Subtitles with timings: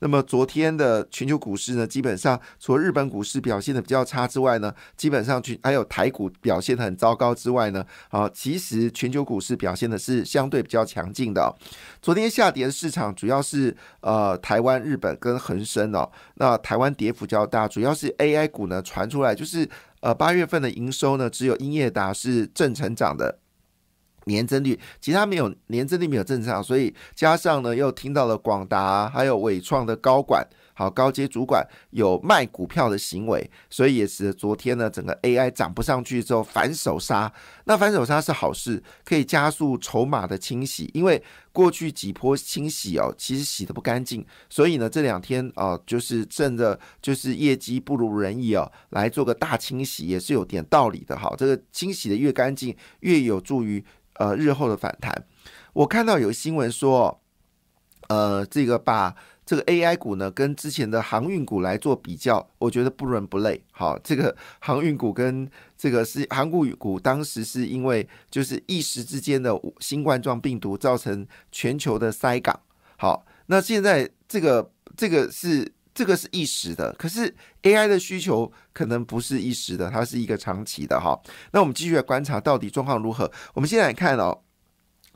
[0.00, 11.54] 那么昨天的全球股市呢，基本上除了日本股市表现的比较差之外呢，基本上去还有台股表现的很糟糕之外呢，啊，其实全球股市表现的是相对比较强劲的。
[12.02, 19.68] 昨天下跌的市场主要是呃台湾、日本跟恒生哦，那台湾跌幅较大，主要是 AI 股呢传出来，就是
[20.00, 23.38] 呃八月份的营收呢只有英业达是正成长的。
[24.24, 37.32] 年增率，其他没有年增率没有正常，所以加上呢，又听到了广达还有伟创的高管，好高阶主管有卖股票的行为，所以也是昨天呢，整个 AI 涨不上去之后反手杀。
[37.64, 41.22] 那反手杀是好事，可以加速筹码的清洗，因为
[41.52, 51.32] 过去几波清洗哦，其实洗的不干净，所以呢，这两天啊，就是趁着就是业绩不如人意哦，来做个大清洗也是有点道理的哈。
[51.38, 53.84] 这个清洗的越干净，越有助于。
[54.20, 55.24] 呃，日后的反弹，
[55.72, 57.22] 我看到有新闻说，
[58.08, 63.64] 呃，这个把这个 AI 股呢跟之前的航运股来做比较，我觉得不伦不类。
[63.72, 72.60] 好，这个航运股跟这个是航股股，当时是因为就是一时之间的新冠状病毒造成全球的塞港。
[72.98, 77.30] 好，那现在这个这个是这个是一时的，可是
[77.62, 81.20] AI 的需求可能不是一时的，它是一个长期的哈。
[81.52, 83.30] 那我们继续来观察到底状况如何。
[83.52, 84.40] 我们先来看哦，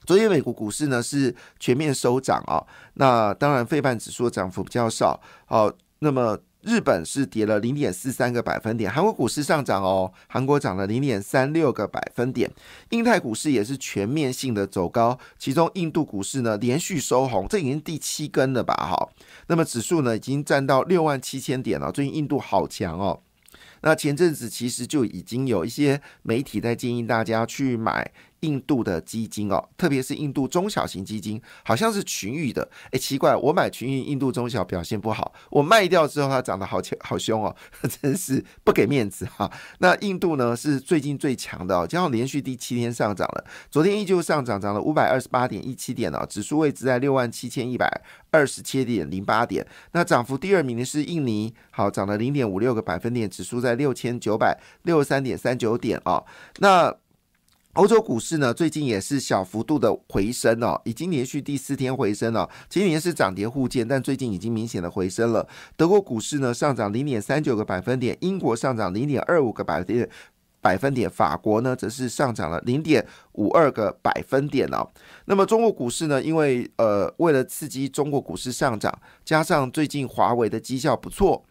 [0.05, 2.63] 昨天美国股市呢是全面收涨啊。
[2.97, 5.19] 那当然，费半指数涨幅比较少。
[5.47, 6.39] 好，那么。
[6.65, 12.51] 日本是跌了零点四三个百分点，韩国股市上涨哦，韩国涨了零点三六个百分点，
[12.91, 18.75] 印太股市也是全面性的走高，其中印度股市呢连续收红，这已经第七根了吧？
[18.75, 19.09] 哈，
[19.49, 23.21] 那么指数呢已经站到六万七千点了，最近印度好强哦。
[23.83, 28.11] 那前阵子其实就已经有一些媒体在建议大家去买。
[28.45, 32.69] 印度的基金哦，特别是印度中小型基金，好像是群益的。
[32.91, 37.57] 哎，奇怪，我买群益印度中小表现不好，我卖掉之后它涨得好强好凶哦，
[38.03, 39.51] 真是不给面子哈。
[39.79, 47.89] 那印度呢是最近最强的哦，将要连续第七天上涨了，昨天依旧上涨，涨了五百二十八点一七点哦，指数位置在六万七千一百
[48.31, 49.67] 二十七点零八点。
[49.93, 56.25] 那涨幅第二名的是印尼，好涨了零点五六个百分点，指数在六千九百六十三点三九点哦。
[56.59, 56.95] 那
[57.75, 62.49] 欧洲股市呢，最近也是小幅度的回升哦，已经连续第四天回升了。
[62.69, 65.45] 今年是涨跌互见，但最近已经明显的回升了。
[65.77, 70.09] 德国股市呢上涨零点三九个百分点，英国上涨零点二五个百分点，
[70.61, 71.11] 百分点。
[71.11, 74.89] 法国呢则是上涨了零点五二个百分点哦。
[75.25, 81.45] 那么中国股市呢，因为呃为了刺激中国股市上涨，加上最近华为的绩效不错，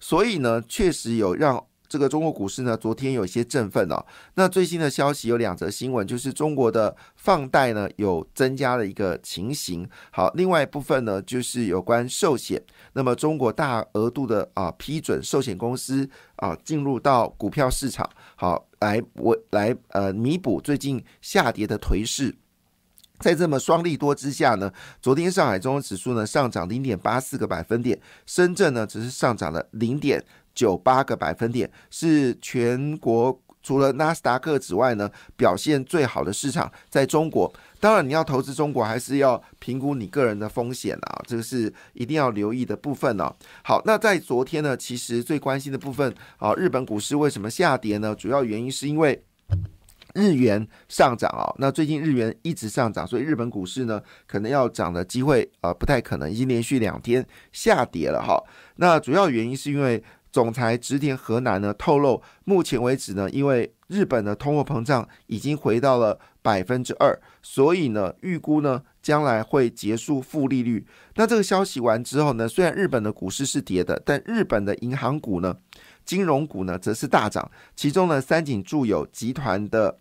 [0.00, 1.62] 所以呢确实有让。
[1.88, 4.04] 这个中国股市呢，昨天有一些振奋哦。
[4.34, 9.88] 那最新的消息有两则新闻，就是中国的放贷呢有增加了一个情形。
[10.10, 12.62] 好，另外一部分呢就是有关寿险。
[12.92, 22.36] 那么中国大额度的啊批准寿险公司啊进入到股票市场，好来我来呃弥补最近下跌的颓势。
[23.20, 24.70] 在这么双利多之下呢，
[25.00, 30.22] 昨天上海综合指数呢上涨零点八四个百分点，深圳呢只是上涨了零点。
[30.58, 37.52] 九八个百分点是全国除了纳斯达克之外呢，表现最好的市场在中国。
[37.78, 43.32] 当然，你要投资中国，还是要评估你个人的风险啊，这个是一定要留意的部分呢。
[43.62, 48.12] 好，那在昨天呢，其实最关心的部分啊，日本股市为什么下跌呢？
[48.16, 49.22] 主要原因是因为
[50.14, 51.54] 日元上涨啊。
[51.58, 58.42] 那最近日元一直上涨，所以日本股市呢，可能要涨的机会啊不太可能，已经连续两天下跌了哈。
[58.76, 60.02] 那主要原因是因为。
[60.30, 70.86] 总裁植田河南呢透露，目前为止呢，因为日本的通货膨胀已经回到了百分之二，所以呢，预估呢将来会结束负利率。
[71.14, 75.56] 那这个消息完之后呢，虽然日本的股市是跌的，但日本的银行股呢、
[76.04, 79.98] 金融股呢则是大涨，其中呢，三井住友集团的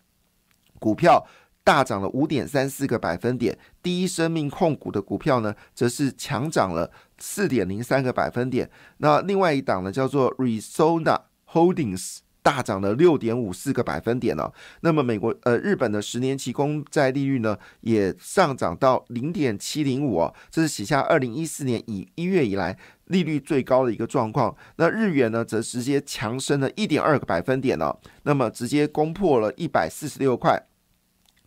[0.79, 1.25] 股票。
[1.68, 8.72] 大涨了五点三四个百分点，第一生命控股的股票呢，则是强涨了四点零三个百分点。
[9.00, 14.54] 那另外一档呢，叫做 Resona Holdings，大涨了六点五四个百分点了。
[14.80, 22.78] 那么美国呃日本的十年期公债利率呢也上涨到零点七零五哦，这是写下二零一四年以一月以来
[23.08, 24.56] 利率最高的一个状况。
[24.78, 30.66] 那日元呢则直接强升了一点二个百分点了，那么直接攻破了一百四十六块。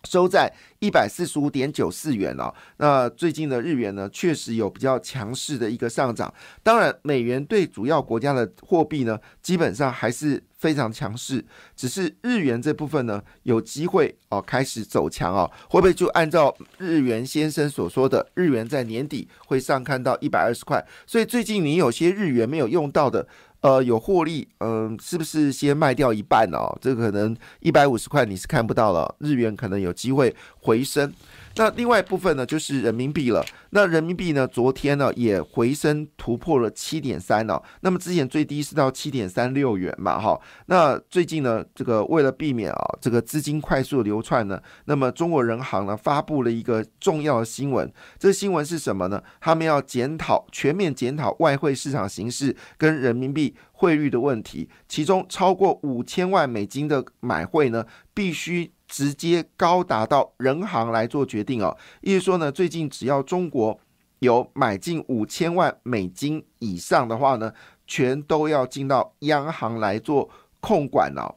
[0.04, 2.54] 收在一百四十五点九四元了。
[2.78, 6.32] 那最近的日元呢，确实有比较强势的一个上涨。
[6.62, 11.44] 当然，美元对主要国家的货币呢，基本上还是非常强势。
[11.76, 20.84] 只是日元这部分呢，有机会哦开始走强哦，会不会就按照日元先生所说的，日元在年底会上看到一百二十块？
[21.06, 23.26] 所以最近你有些日元没有用到的。
[23.60, 26.76] 呃，有获利，嗯，是不是先卖掉一半哦？
[26.80, 31.12] 这可能一百五十块你是看不到了，日元可能有机会回升。
[31.60, 33.44] 那另外一部分呢，就是人民币了。
[33.72, 37.62] 那人民币呢，昨天呢也回升突破了七点三了。
[37.82, 40.40] 那么之前最低是到七点三六元嘛，哈。
[40.68, 47.92] 那最近呢，这个为了避免啊这个资金快速流窜呢，那么中国人行呢发布了一个重要的新闻。
[48.18, 49.22] 这个新闻是什么呢？
[49.38, 57.84] 他们要检讨全面检讨外汇市场形势跟人民币汇率的问题，其中超过五千万美金的买汇呢，
[58.14, 58.72] 必须。
[58.90, 63.78] 直接高达到人行来做决定哦，意思说呢，最近只要中国
[64.18, 67.54] 有买进五千万美金以上的话呢，
[67.86, 70.28] 全都要进到央行来做
[70.58, 71.36] 控管哦。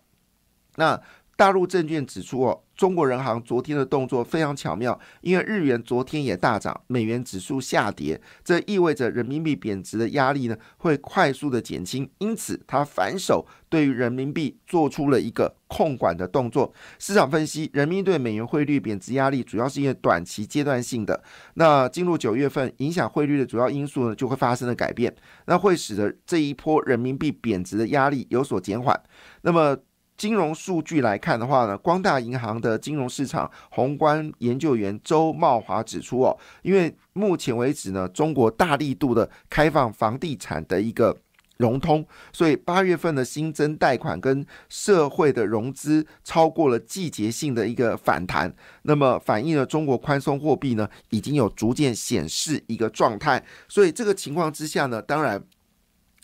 [0.78, 1.00] 那
[1.38, 2.63] 大陆证券指出哦。
[2.76, 16.74] 中国人行昨天的动作非常巧妙，因为日元昨天也大涨，美元指数下跌，这意味着人民币贬值的压力呢会快速的减轻，因此它反手对于人民币做出了一个控管的动作。
[16.98, 21.24] 市场分析，人民币对美元汇率贬值压力主要是因为短期阶段性的，
[21.54, 25.16] 那进入九月份，影响汇率的主要因素呢就会发生了改变，
[25.46, 29.00] 那会使得这一波人民币贬值的压力有所减缓。
[29.42, 29.78] 那么
[30.16, 41.18] 金融数据来看的话呢，光大银行的金融市场宏观研究员周茂华指出哦，因为目前为止呢，中国大力度的开放房地产的一个
[41.58, 55.44] 融通，所以八月份的新增贷款跟社会的融资超过了季节性的一个反弹，那么反映了中国宽松货币呢已经有逐渐显示一个状态，所以这个情况之下呢，当然。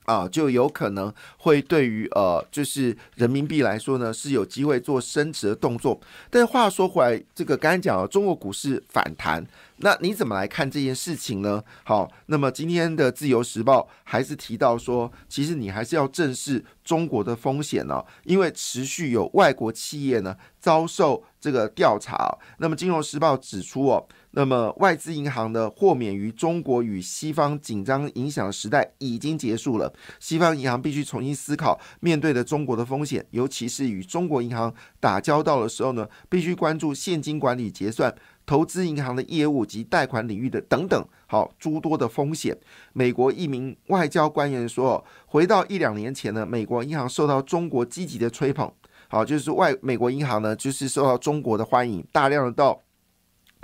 [0.09, 6.01] 啊，就有可能会对于呃，就是人民币来说呢，是有机会做升值的动作。
[6.31, 9.45] 但话说回来，这个刚才讲了，中国股市反弹，
[9.77, 11.63] 那你怎么来看这件事情呢？
[11.83, 22.35] 好，那么今天的自由时报还是提到说，其实你还是要正视中国的风险呢，因为持续有外国企业呢遭受这个调查。
[22.57, 24.07] 那么金融时报指出哦。
[24.31, 29.91] 那么，外资银行的豁免于中国与西方紧张影响的时代已经结束了。
[30.19, 38.13] 西方银行必须重新思考面对的中国的风险，尤其是与中国银行打交道的时候呢，必须关注现金管理、结算、
[38.45, 42.55] 投资银行的业务及贷款领域的等等，好诸多的风险。
[42.93, 48.71] 美国一名外交官员说：“回到一两年前呢，美国银行受到中国积极的吹捧，
[49.07, 52.79] 好就是外美国银行呢，就是受到中国的欢迎，大量的到。”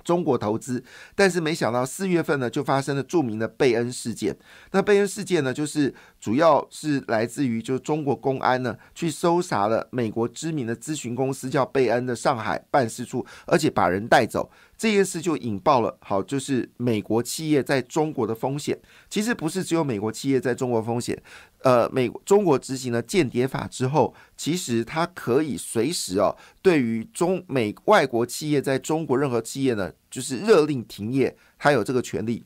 [0.06, 0.82] 中国投资，
[1.16, 4.38] 但是没想到四月份呢，就发生了著名的贝恩事件。
[4.72, 14.50] 那贝恩事件呢，就是主要是来自于就中国公安呢去搜查了美国知名的咨询公司叫贝恩的上海办事处，而且把人带走。
[14.78, 18.78] 这件事就引爆了，好，就是美国企业在中国的风险。
[19.10, 21.22] 其实不是只有美国企业在中国风险，
[21.64, 32.44] 呃，美中国执行了间谍法之后，其实它可以随时哦，对于中美外国企业在中国任何企业呢，就是勒令停业，它有这个权利。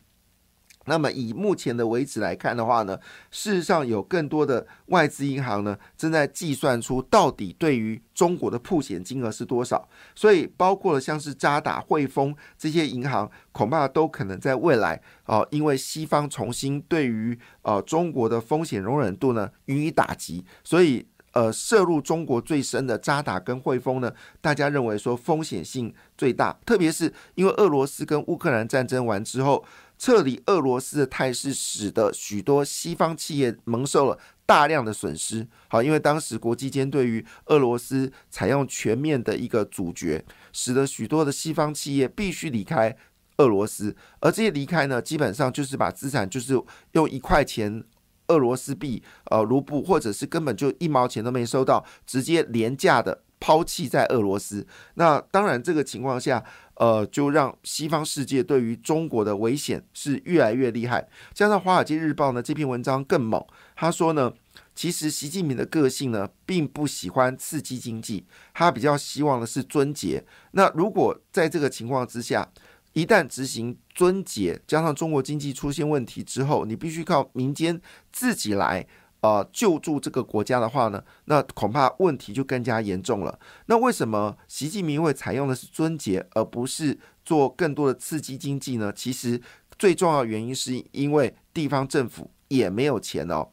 [0.89, 29.63] 那么以目前的为止来看的话呢，事实上有更多的外资银行呢正在计算出到底对于中国的铺险金额是多少，所以包括了像是渣打、汇丰这些银行，恐怕都可能在未来啊，因为西方重新对于呃中国的风险容忍度呢予以打击，所以呃涉入中国最深的渣打跟汇丰呢，大家认为说风险性最大，特别是因为俄罗斯跟乌克兰战争完之后。
[29.99, 35.45] 撤离俄罗斯的态势，使得许多西方企业蒙受了大量的损失。
[35.67, 42.95] 好，因为当时国际间对于俄罗斯采用全面的一个阻绝，使得许多的西方企业必须离开
[43.37, 43.93] 俄罗斯。
[44.21, 46.59] 而这些离开呢，基本上就是把资产就是
[46.93, 47.83] 用一块钱
[48.29, 54.65] 俄罗斯币，呃，卢布，或者是根本就一毛钱都没收到，直接廉价的抛弃在俄罗斯。
[54.96, 56.43] 那当然，这个情况下。
[56.79, 61.05] 呃，就让西方世界对于中国的危险是越来越厉害。
[61.34, 64.31] 加上《华尔街日报》呢这篇文章更猛，他说呢，
[64.74, 70.24] 其实习近平的个性呢，并不喜欢刺激经济，他比较希望的是尊节。
[70.51, 72.50] 那如果在这个情况之下，
[72.93, 77.81] 一旦执行尊节，加上中国经济出现问题之后，你必须靠民间
[78.13, 78.88] 自己来
[79.21, 83.39] 呃救助这个国家的话呢，那恐怕问题就更加严重了。
[83.65, 88.91] 那为什么习近平会采用的是尊节，而不是做更多的刺激经济呢？
[88.93, 89.41] 其实
[89.77, 93.49] 最重要原因是因为地方政府也没有钱哦。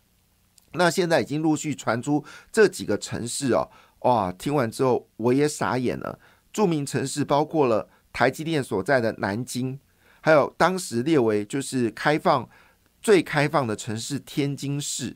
[0.73, 3.71] 那现在已经陆续传出这几个城市哦，
[4.01, 4.33] 哇！
[4.33, 6.19] 听完之后我也傻眼了。
[6.53, 7.89] 著名城市包括了。
[8.13, 9.79] 台积电所在的南京，
[10.23, 12.49] 还有当时列为就是开放
[13.03, 15.15] 最开放的城市天津市，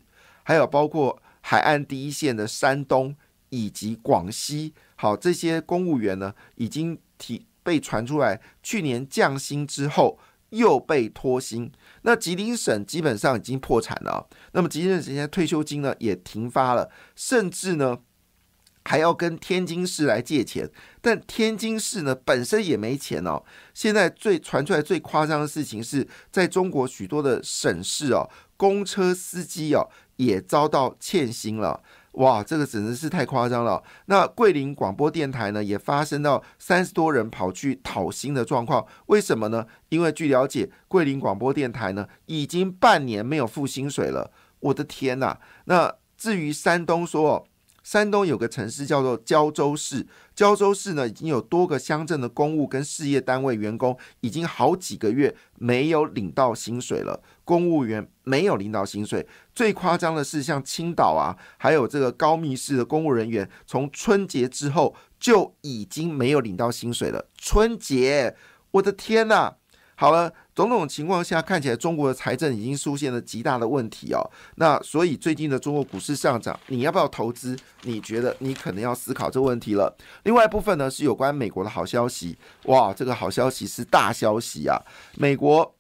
[0.50, 3.14] 还有包括海岸第一线的山东
[3.50, 11.70] 以及广西，好，这些公务员呢已经提被传出来，去年降薪之后又被拖薪。
[12.02, 18.00] 那吉林省基本上已经破产了，那么吉林省现在退休金呢也停发了，甚至呢。
[18.82, 20.68] 还要跟天津市来借钱，
[21.02, 23.44] 但天津市呢本身也没钱哦。
[23.74, 28.28] 现在最传出来最夸张的事情是在中国许多的省市哦，
[28.60, 31.82] 公车司机哦也遭到欠薪了。
[32.12, 33.82] 哇，这个真的是太夸张了。
[34.04, 39.64] 那桂林广播电台呢也发生到三十多人跑去讨薪的状况，为什么呢？
[39.88, 44.30] 因为据了解，桂林广播电台呢已经半年没有付薪水了。
[44.58, 45.38] 我的天呐！
[45.64, 47.46] 那至于山东说。
[47.82, 59.26] 山东有个城市叫做胶州市，胶州市呢已经有多个乡镇的公务跟事业单位员工已经好几个月没有领到薪水了，公务员没有领到薪水。
[59.54, 67.28] 最夸张的是，像青岛啊，还有这个高密市的公务人员，从春节之后就已经没有领到薪水了。
[67.36, 68.36] 春节，
[68.72, 69.54] 我的天呐！
[69.96, 70.32] 好了，
[70.68, 74.20] 种种情况下看起来，中国的财政已经出现了极大的问题哦。
[74.56, 77.56] 那所以最近的中国股市上涨，你要不要投资？
[77.82, 79.96] 你觉得你可能要思考这个问题了。
[80.24, 84.76] 另外一部分呢是有关美国的好消息，哇，这个好消息是大消息啊！
[85.16, 85.74] 美国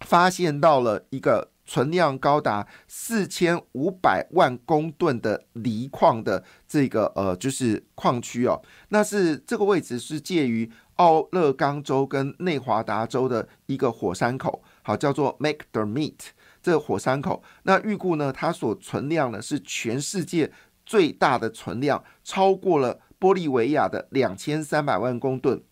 [0.00, 10.70] 发现到了一个存量高达四千五百万公吨的锂矿的这个呃，就是矿区哦，那是这个位置是介于。
[10.96, 16.14] 奥勒冈州跟内华达州的一个火山口，好叫做 McDermott
[16.62, 20.52] 这个火山口，那预估呢，它所存量呢是全世界
[20.84, 25.62] 最大的存量，超过了玻利维亚的两千三百万公吨。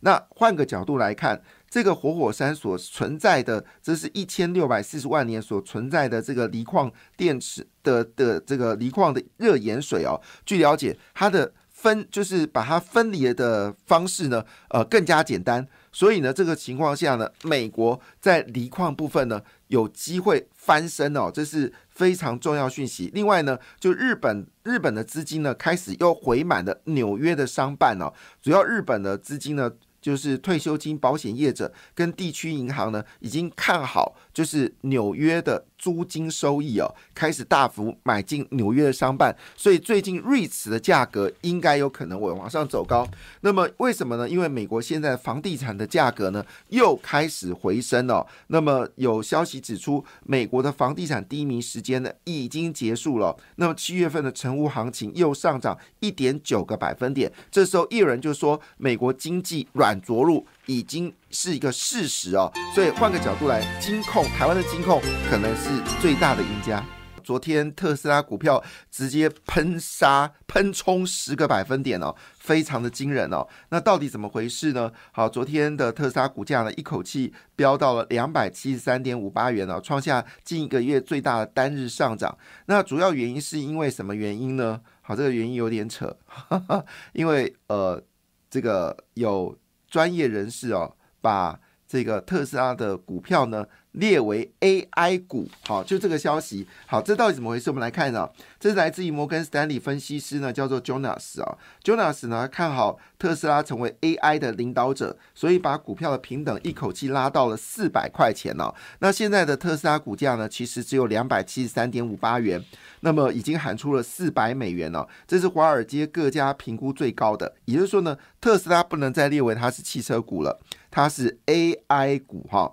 [0.00, 11.52] 那换个角度来看，这个活火山所存在的，这是一千六百四十万年所存在的这个锂矿电池的的这个锂矿的热盐水哦，据了解，它的。
[11.82, 15.66] 分就是把它分离的方式呢，呃，更加简单。
[15.90, 23.10] 所以呢，这个情况下呢，美国在锂矿部分呢有机会翻身哦，这是非常重要讯息。
[23.12, 29.72] 另外呢，就日本日本的资金呢开始又回满了纽约的商办哦，主要日本的资金呢。
[30.02, 43.04] 就是退休金保险业者跟地区银行呢，已经看好，就是纽约的租金收益哦，开始大幅买进纽约的商办，所以最近瑞驰的价格应该有可能会往上走高。
[43.40, 44.28] 那么为什么呢？
[44.28, 48.24] 因为美国现在房地产的价格呢又开始回升了。
[48.46, 53.36] 那么有消息指出，美国的房地产低迷时间呢已经结束了。
[53.56, 57.32] 那么七月份的成屋行情又上涨一点九个百分点。
[57.50, 60.00] 这时候有人就说，美国经济软。
[60.02, 66.84] 着陆已经是一个事实哦，所以换个角度来，金控台湾的金控可能是最大的赢家。
[67.24, 73.46] 昨天特斯拉股票直接喷杀喷冲十个百分点哦，非常的惊人哦。
[73.68, 74.90] 那到底怎么回事呢？
[75.12, 82.36] 好，昨天的特斯拉股价呢，一口气飙到了两百七十三点五八元哦，创下近一个月最大的单日上涨。
[82.66, 84.80] 那主要原因是因为什么原因呢？
[85.00, 86.16] 好，这个原因有点扯，
[87.14, 88.02] 因为呃，
[88.50, 89.56] 这个有。
[89.92, 97.70] 专业人士哦，把这个特斯拉的股票呢列为 AI 股，好，就这个消息，好，这到底怎么回事？
[97.70, 108.74] 我们来看啊，这是来自于摩根斯坦利分析师呢，叫做 Jonas 啊，Jonas 呢看好特斯拉成为 AI 的领导者，所以把股票的平等一口气拉到了四百块钱哦。
[109.00, 112.62] 那现在的特斯拉股价呢，其实只有两百七十三点五八元。
[113.00, 117.52] 那么已经喊出了四百美元了，这是华尔街各家评估最高的。
[117.64, 122.72] 也就是说呢，特斯拉不能再列为它是汽车股了，它是 AI 股哈。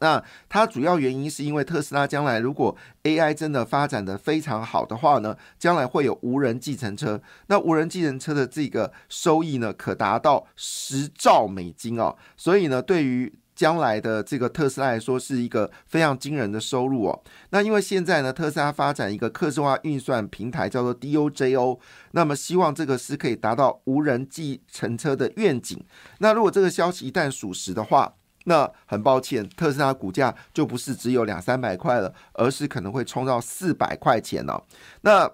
[0.00, 7.20] 那它主要原因是因为特斯拉将来如果 AI 真的发展的非常好的话呢，将来会有无人计程车。
[7.46, 12.16] 那无人计程车的这个收益呢，可达到十兆美金哦。
[12.36, 17.22] 所以呢，对于将来的这个特斯拉来说是一个非常惊人的收入哦。
[17.50, 21.78] 那因为现在呢，特斯拉发展一个客制化运算平台叫做 DOJO，
[22.10, 25.80] 那么希望这个是可以达到无人计程车的愿景。
[26.18, 34.62] 那如果这个消息一旦属实的话，那很抱歉，特斯拉股价就不是只有两三百块了，而是可能会冲到四百块钱哦。
[35.02, 35.30] 那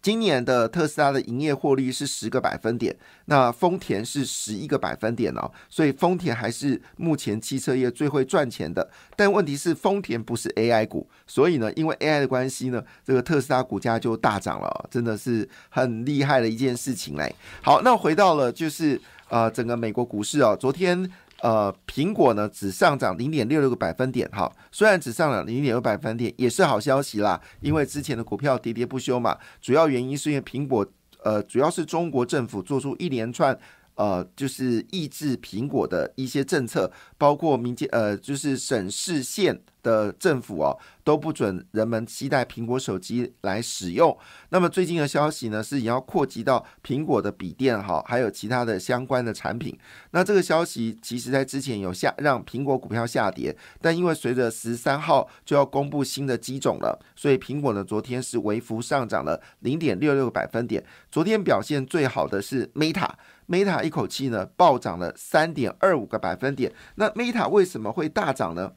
[0.00, 8.90] 今年的特斯拉的营业获利是十个百分点，那丰田是十一个百分点哦，所以丰田还是目前汽车业最会赚钱的。
[9.16, 17.34] 但问题是，丰田不是 AI 股，所以呢，因为 AI 的关系呢，这个特斯拉股价就大涨了，真的是很厉害的一件事情嘞。
[17.62, 19.00] 好，那回到了就是
[19.30, 21.10] 呃整个美国股市哦，昨天。
[21.44, 27.38] 呃，苹果呢只上涨零点六六个百分点，哈，虽然只上涨零点六百分点，也是好消息啦。
[27.60, 30.86] 因为之前的股票喋喋不休嘛，主要原因是因为苹果，
[31.22, 33.58] 呃，主要是中国政府做出一连串。
[33.96, 44.16] 呃，就是抑制苹果的一些政策，包括民间呃，就是省市县的政府哦，都不准人们期待苹果手机来使用。
[44.48, 49.78] 那么最近的消息呢，是也要扩及到苹果的笔电哈，还有其他的相关的产品。
[50.10, 60.84] 那这个消息其实在之前有下让苹果股票下跌，但因为随着十三号就要公布新的机种了，所以苹果呢昨天是微幅上涨了零点六六个百分点。
[61.12, 63.10] 昨天表现最好的是 Meta。
[63.46, 66.72] Meta 一口气呢暴涨了三点二五个百分点。
[66.94, 68.72] 那 Meta 为什么会大涨呢？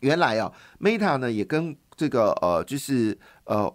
[0.00, 3.74] 原来啊，Meta 呢也跟这个呃，就是呃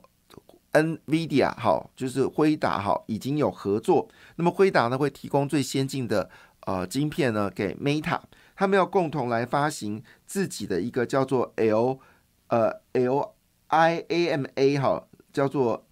[0.71, 4.07] ，NVIDIA 好，就是辉达好，已经有合作。
[4.37, 6.29] 那么辉达呢会提供最先进的
[6.61, 8.21] 呃晶片呢给 Meta，
[8.55, 11.99] 他们要共同来发行自己的一个叫做 L
[12.47, 15.85] 呃 LIAMA 哈，叫做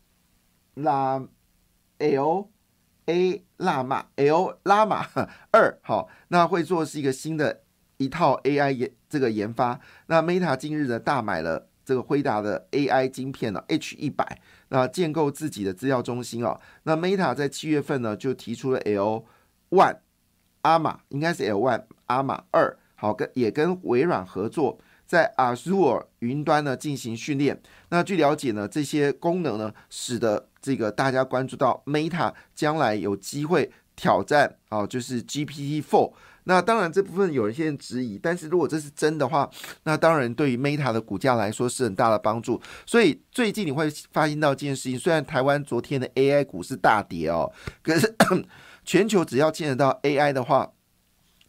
[0.75, 1.21] 拉
[1.97, 2.47] L。
[3.11, 5.05] A 拉玛 L 拉玛
[5.51, 7.61] 二好，那会做是一个新的
[7.97, 9.77] 一套 AI 研这个研发。
[10.05, 14.39] 那 Meta 近日呢大买了这个辉达的 AI 晶片呢 H 一百，
[14.69, 16.57] 那建构自己的资料中心哦。
[16.83, 19.25] 那 Meta 在七月份呢就提出了 L
[19.71, 19.97] One
[20.61, 24.79] 阿玛，应该是 L One 阿玛二，好跟也跟微软合作，
[25.11, 27.61] 在 Azure 云端呢进行训练。
[27.89, 36.13] 那据了解呢，这些功能呢使得这个大家关注到 Meta 将来有机会挑战啊，就是 GPT Four。
[36.45, 39.49] 那当然这部分有一些人质疑，但是如果这是真的话，
[39.83, 42.61] 那当然对于 Meta 的股价来说是很大的帮助。
[42.85, 47.51] 所以最近你会发现到一件事情，虽然台湾昨天的 AI 股是大跌哦，
[47.83, 48.15] 可是
[48.85, 50.71] 全球只要见得到 AI 的话，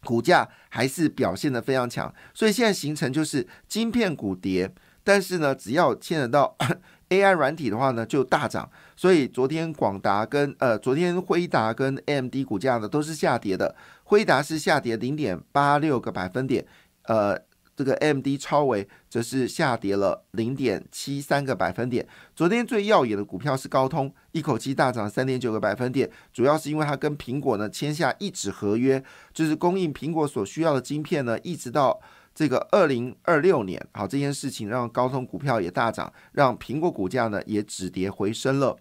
[0.05, 2.13] 股价还是表现的非常强。
[2.33, 6.57] 所以现在形成就是晶片股跌，但是呢，只要牵扯到
[7.11, 8.71] AI 软体的话呢，就大涨。
[8.97, 13.75] 所以昨天广达跟呃，昨天辉达跟 AMD 股价呢都是下跌的。
[14.05, 16.65] 辉达是下跌零点八六个百分点，
[17.05, 17.39] 呃，
[17.83, 22.07] 这个 MD 超维则是下跌了零点七三个百分点。
[22.37, 29.03] 昨天最耀眼的股票是高通，一口气大涨三点九个百分点，主要是因为它跟苹果呢签下一纸合约，
[29.35, 32.01] 就是供应苹果所需要的晶片呢，一直到。
[32.35, 38.75] 这个二零二六年，好这件事情让高通股票也大涨，让苹果股价呢也止跌回升了。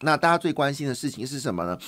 [0.00, 1.78] 那大家最关心的事情是什么呢？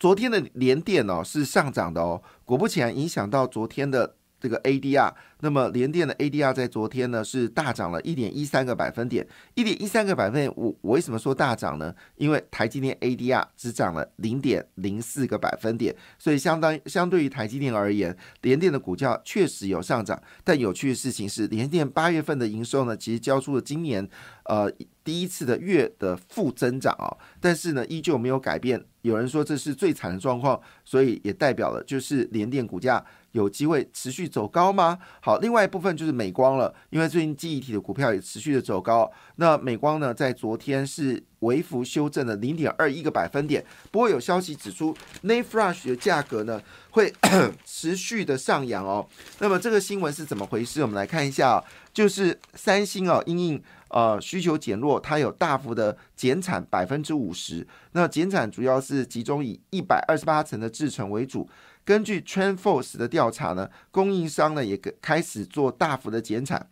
[0.00, 4.16] 昨天的联电哦是上涨的哦，果不其然影响到昨天的。
[4.38, 11.94] 这个 ADR，那么联电的 ADR 在昨天呢是大涨了一点一三个百分点，一点一三个百分点，我我为什么说大涨呢？
[12.16, 20.20] 因为台积电 ADR 只涨了零点零四个百分点，所以相当相对于台积电而言，联电的股价确实有上涨。
[20.44, 24.06] 但有趣的事情是，联电八月份的营收呢，其实交出了今年
[24.44, 24.70] 呃
[25.02, 28.84] 第一次的月的负增长哦，但是呢依旧没有改变。
[29.02, 33.04] 有人说这是最惨的状况，所以也代表了就是联电股价。
[33.36, 34.98] 有机会持续走高吗？
[35.20, 39.10] 好，另外一部分就是美光了，因为最近记忆体的股票也持续的走高。
[39.36, 43.62] 那美光呢，在昨天是微幅修正了零点二一个百分点。
[43.90, 47.12] 不过有消息指出 n a f r a s h 的价格呢会
[47.66, 49.06] 持续的上扬哦。
[49.38, 50.80] 那么这个新闻是怎么回事？
[50.80, 57.66] 我们来看一下，就是三星哦，因应呃需求减弱，它有大幅的减产百分之五十。
[57.92, 61.46] 那减产主要是集中以一百二十八层的制程为主。
[61.86, 66.68] 根据 TrendForce 的调查呢，供应商呢也开始做大幅的减产，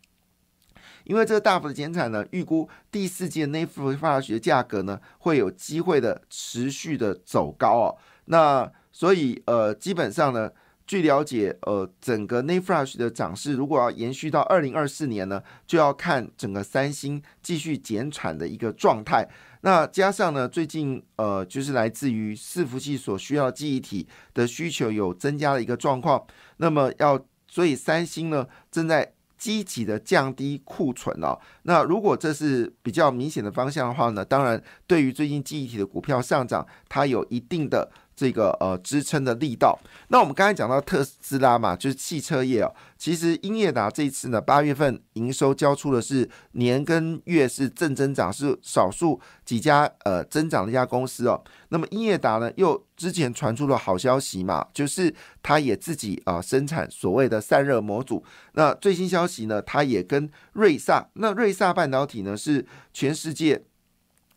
[1.04, 7.96] 因为这个大幅的减产呢，预估第四季内富化学价格呢会有机会的持续的走高哦。
[8.24, 10.50] 那所以呃，基本上呢，
[10.84, 19.28] 据了解，呃，整个 n a f r a s h 的涨势如果要延续到二零二四年呢，就要看整个三星继续减产的一个状态。
[19.64, 26.22] 那加上呢，最近呃，就是来自于伺服器所需要记忆体的需求有增加的一个状况，
[26.58, 31.40] 那么要所以三星呢正在积极的降低库存哦。
[31.62, 37.90] 那如果这是比较明显的方向的话呢，当然对于最近记忆体的股票上涨，它有一定的。
[38.16, 42.72] 这个呃支撑的力道，那我们刚才讲到特斯拉嘛，就是汽车业哦。
[42.96, 51.42] 其实英业达这一次呢，八月份营收交出的是年跟月是正增长，是少数几家呃增长的一家公司哦。
[51.68, 58.24] 那么英业达呢，又之前传出了好消息嘛，就是它也自己啊生产所谓的散热模组。
[58.52, 63.64] 那最新消息呢，它也跟瑞萨，那瑞萨半导体呢是全世界。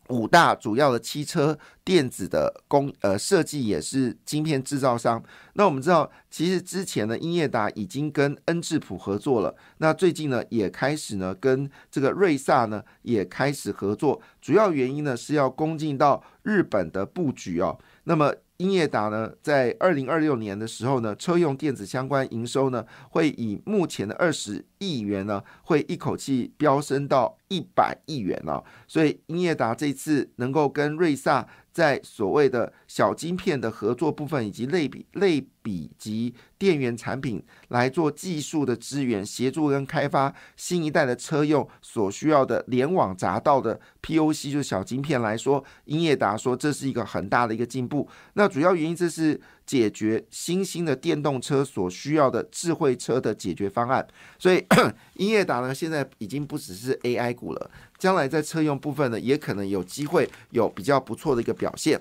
[0.09, 5.23] 五大主要的汽车电子的工呃设计也是晶片制造商。
[5.53, 9.55] 那我们知道，其实之前呢，英业达已经跟恩智浦合作了。
[9.77, 14.21] 那最近呢，也开始呢跟这个瑞萨呢也开始合作。
[14.41, 17.77] 主要原因呢是要攻进到日本的布局哦。
[18.03, 28.63] 那么英业达呢，在二零二六年的时候呢，车用电子相关营收呢，会以目前的二十亿元呢，会一口气飙升到一百亿元了。
[28.87, 31.47] 所以英业达这次能够跟瑞萨。
[31.77, 48.09] 在所谓的小晶片的合作部分，以及类比类比及电源产品来做技术的支援，协助跟开发新一代的车用所需要的联网闸道的 POC，就是小晶片来说，英业达说这是一个很大的一个进步。
[48.33, 54.07] 那主要原因这是解决新兴的电动车所需要的智慧车的解决方案。
[54.39, 54.65] 所以
[55.17, 57.69] 英业达呢，现在已经不只是 AI 股了。
[57.97, 61.99] 将来在车用部分呢，也可能有机会有比较不错的一个表现。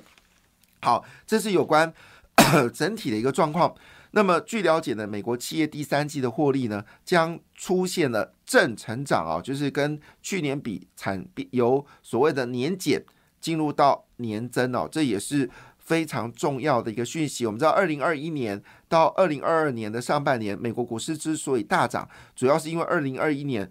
[0.82, 1.92] 好，这是有关
[2.72, 3.74] 整体的一个状况。
[4.12, 13.04] 那么据了解呢，美国企业第三季的获利呢，将出现了正成长啊，就是跟去年比产由所谓的年减
[13.40, 17.44] 进入到年增哦，这也是非常重要的一个讯息。
[17.44, 23.70] 我们知道，二零二一年到二零二二年的上半年，美国股市之所以大涨，主要是因为二零二一年。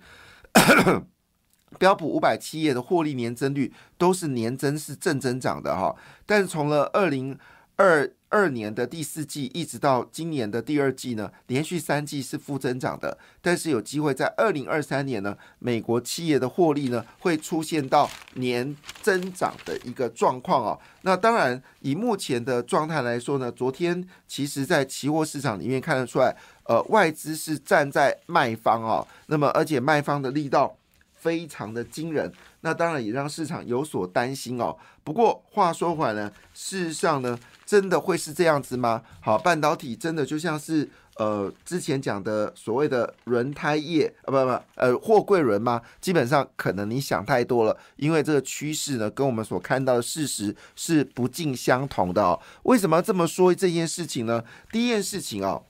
[1.78, 7.38] 标普五百企业的获利年增率都是年增是正增长的哈，但是从了二零
[7.75, 20.80] 二二年的第四季一直到今年的第二季呢，连续三季是负增长的，但是有机会在二零二三年呢，美国企业的获利呢会出现到年增长的一个状况啊。
[21.01, 30.78] 那当然以目前的状态来说呢，昨天其实在期货市场里面看得出来，呃，外资是站在卖方啊，那么而且卖方的力道。
[31.26, 34.78] 非常的惊人，那当然也让市场有所担心哦。
[35.04, 39.02] 不过话说回来呢，事实上呢，真的会是这样子吗？
[39.22, 45.82] 好，半导体真的就像是呃之前讲的所谓的轮胎业啊，不不呃货柜轮吗？
[46.00, 52.40] 基本上可能你想太多了，因为这个趋势呢，跟我们所看到的事实是不尽相同的哦。
[52.64, 54.44] 为什么要这么说这件事情呢？
[54.72, 55.64] 第一件事情哦，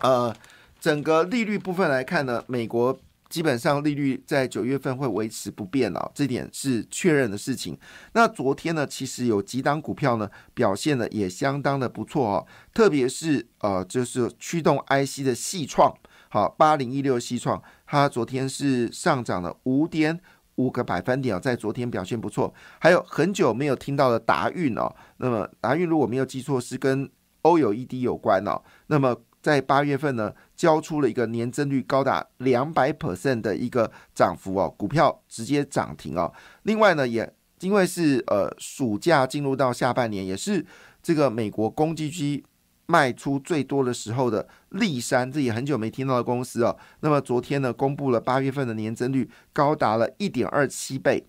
[0.00, 0.36] 呃，
[0.78, 3.00] 整个利率部分来看呢，美国。
[3.34, 7.76] 基本上利率在九月份会维持不变哦，这点是确认的事情。
[8.12, 15.92] 那昨天呢，其实有几档股票呢表现的也相当的不错哦，特别是呃，就是驱动 IC 的细创，
[16.28, 20.20] 好，八零一六细创，它昨天是上涨了五点
[20.54, 22.54] 五个百分点哦，在昨天表现不错。
[22.78, 27.10] 还有很久没有听到的达运哦，那么达运如果没有记错是跟
[27.42, 29.16] 欧有 ED 有关哦，那么。
[29.44, 36.32] 在八月份呢，交出了一个年增率高达两百 percent 的一个涨幅哦，股票直接涨停哦。
[36.62, 37.30] 另外呢，也
[37.60, 40.64] 因为是呃暑假进入到下半年，也是
[41.02, 42.42] 这个美国公积金
[42.86, 46.74] 卖出最多的时候的立山，这也很久没听到的公司哦。
[47.00, 51.22] 那么昨天呢，公布了八月份的年增率高达了一点二七倍，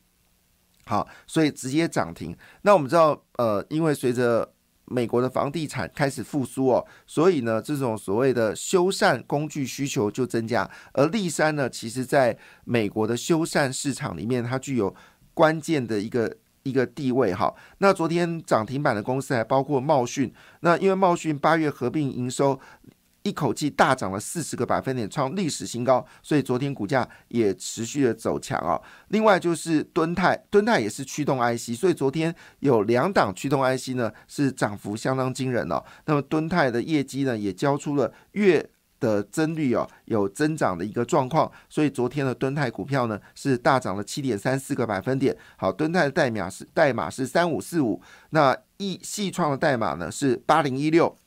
[0.86, 2.34] 好，所以直接涨停。
[2.62, 4.54] 那我们知道，呃，因为随着
[4.86, 10.70] 美国的房地产开始复苏哦，所以呢，这种所谓的修缮工具需求就增加。
[10.94, 14.94] 而立山呢，其实在美国的修缮市场里面，它具有
[15.34, 17.54] 关键的一个一个地位哈。
[17.80, 22.60] 那昨天涨停板的公司还包括茂讯，那因为茂讯八月合并营收。
[23.26, 28.80] 一口气大涨了四十个百分点，创历史新高，所以昨天股价也持续的走强啊。
[29.08, 35.84] 另外就是敦泰，敦泰也是驱动 IC，所以昨天有两档驱动 IC 呢是涨幅相当惊人哦。
[36.06, 38.64] 那么敦泰的业绩呢也交出了月
[39.00, 45.36] 的增率哦有增长的一个状况，所以昨天的敦泰股票呢是大涨了七点三四个百分点。
[45.58, 51.18] 好，敦泰的代码是代码是三五四五，那易细创的代码呢是八零一六。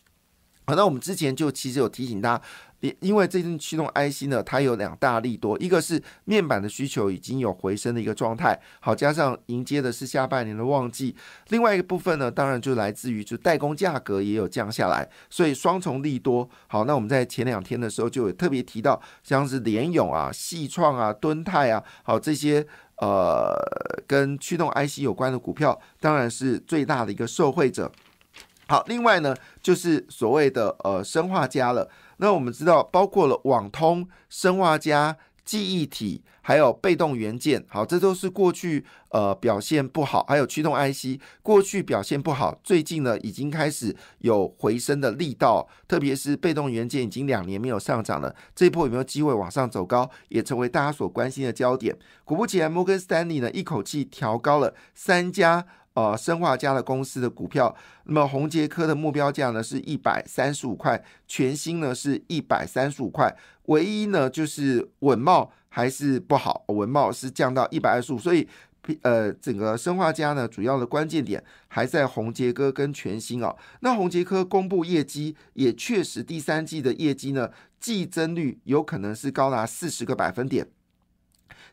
[0.68, 11.16] 好，那我们之前就其实有提醒大家因为最近驱动 IC 呢，它有两大利多，一个是面板的需求已经有回升的一个状态，好，加上迎接的是下半年的旺季，
[11.48, 16.46] 另外一个部分呢，当然就来自于就代工价格也有降下来，所以双重利多。
[16.66, 22.66] 好，那我们在前两天的时候就有特别提到，像是联勇啊、细创啊、敦泰啊，好这些
[22.98, 23.56] 呃
[24.06, 27.90] 跟驱动 IC 有关的股票，当然是最大的一个受惠者。
[28.68, 31.90] 好，另外呢，就是所谓的呃生化家了。
[32.18, 37.64] 那我们知道，包括了网通、生化家、记忆体，还有被动元件。
[37.68, 45.66] 好，这都是过去呃表现不好，还有驱动 IC 过去表现不好，最近呢已经开始有回升的力道。
[45.86, 51.96] 特别是被动元件已经两年没有上涨了，这一波有没有机会往上走高，也成为大家所关心的焦点。
[52.24, 55.64] 果不其然，摩根斯丹利呢一口气调高了三家。
[55.98, 68.46] 呃，生化家的公司的股票，那么宏杰科的目标价呢是一百三十五块，全新呢是一百三十五块，唯一呢就是稳茂还是不好，稳茂是降到一百二十五，所以
[69.02, 73.56] 呃，整个生化家呢主要的关键点还在宏杰科跟全新哦。
[73.80, 80.68] 那宏杰科公布业绩也确实第三季的业绩呢，季增率有可能是高达四十个百分点。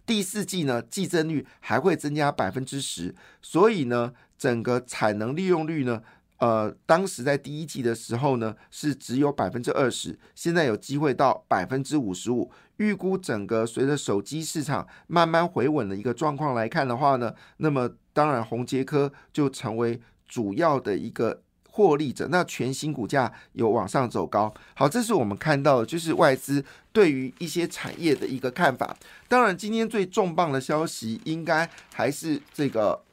[0.05, 6.03] 第四季呢，季增率还会增加百分之十，所以呢，整个产能利用率呢，
[6.37, 12.51] 呃，当时在第一季的时候呢，是只有百分之二十，现在有机会到百分之五十五。
[12.77, 21.41] 预估整个随着手机市场慢慢回稳的一个状况来看的话呢，那么当然红杰科就成为主要的一个。
[21.75, 24.53] 获利者，那全新股价有往上走高。
[24.73, 28.95] 好，这是我们看到的，就是外资对于一些产业的一个看法。
[29.27, 33.03] 当然，今天最重磅的消息，应该还是这个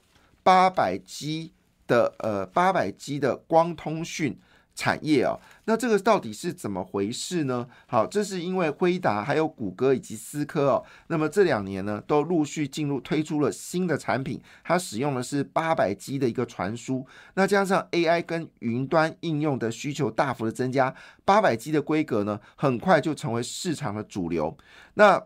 [0.44, 1.50] 八百 G
[1.88, 4.38] 的呃八百 G 的光通讯。
[4.74, 7.66] 产业啊，那这个到底是怎么回事呢？
[7.86, 24.56] 好，这是因为辉达、还有谷歌以及思科哦，那么这两年呢，都陆续进入推出了新的产品，它使用的是八百 G 的一个传输，那加上 AI 跟云端应用的需求大幅的增加，八百 G 的规格呢，很快就成为市场的主流。
[24.94, 25.22] 那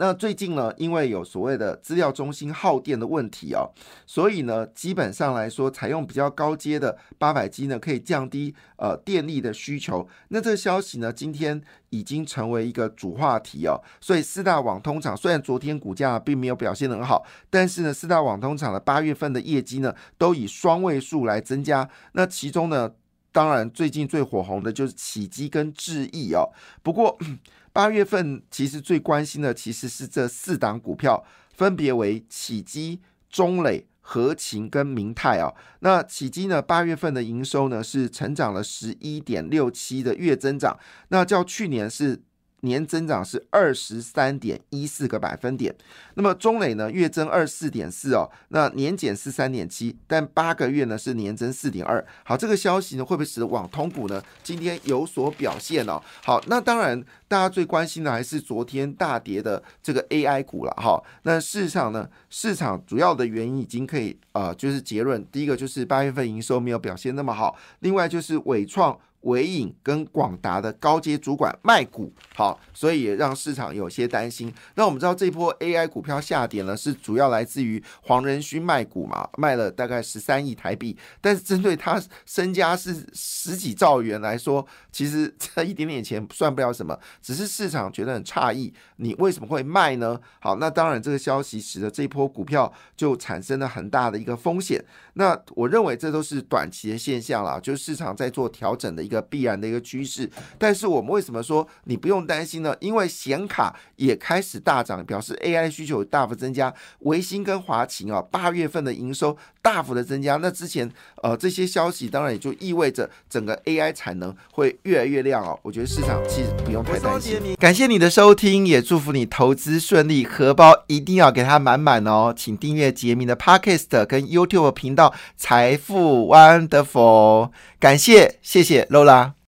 [0.00, 3.68] 那最近呢，因为有所谓的资料中心耗电的问题哦，
[4.06, 10.08] 所以呢，基本上来说，采用比较高阶的八百 G 呢，可以降低呃电力的需求。
[10.28, 13.82] 那这个消息呢，今天已经成为一个主话题哦。
[14.00, 21.90] 所以四大网通厂虽然昨天股价并没有表现很好，但是呢，四大网通厂的八月份的业绩呢，都以双位数来增加。
[22.12, 22.92] 那其中呢，
[23.32, 26.50] 当然最近最火红的就是启基跟智毅哦。
[26.82, 27.18] 不过。
[27.70, 31.22] 八月份其实最关心的其实是这四档股票，
[31.54, 35.54] 分别为启基、中磊、和勤跟明泰哦。
[35.80, 40.76] 那启基呢，八月份的营收呢是成长了十一点六七的月增长，
[41.08, 42.22] 那较去年是。
[42.60, 45.74] 年增长是二十三点一四个百分点，
[46.14, 52.04] 那么中磊呢月增二四点四哦，那年减是三点七，但八个月呢是年增四点二。
[52.24, 56.02] 好，这个消息呢会不会使得网通股呢今天有所表现哦？
[56.24, 61.00] 好，那当然大家最关心的还是昨天大跌的这个 AI 股了哈。
[61.22, 68.98] 那事实上呢，市场主要的原因已经可以呃，就是结论，第一个就是八月份营收没有表现那么好，另外就是伟创。
[69.22, 74.52] 伟影跟广达的高阶主管卖股，好，所以也让市场有些担心。
[74.74, 80.96] 那我们知道这波 AI 股票下跌呢，是主要来自于黄仁勋卖股嘛，卖了大概十三亿台币。
[81.20, 90.18] 但是针对他身家是十几兆元来说，其实这一点点钱算不了什么，只是市场觉得很诧异，你为什么会卖呢？
[90.40, 94.84] 好，那当然这个消息使得这波股票就产生了很大的一个风险。
[95.14, 100.28] 那我认为这都是短期的现象啦，就是市场在做调整的一个必然的一个趋势。
[100.58, 102.76] 但是我们为什么说你不用担心呢？
[102.78, 106.74] 因为显卡也开始大涨，表示 AI 需求大幅增加。
[107.00, 110.36] 维新跟华勤啊，八月份的营收大幅的增加。
[110.36, 110.90] 那之前
[111.22, 115.58] 呃这些消息当然也就意味着整个 AI 产能会越来越亮哦。
[115.62, 117.40] 我觉得市场其实不用太担心。
[117.58, 122.34] 感谢你的收听，也祝福你投资顺利，荷包一定要给它满满哦。
[122.36, 125.14] 请订阅杰明的 Podcast 跟 YouTube 频道。
[125.36, 129.30] 财富 Wonderful，感谢谢谢 đô la